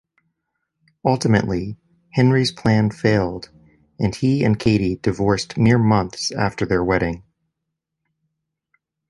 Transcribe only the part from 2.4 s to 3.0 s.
plan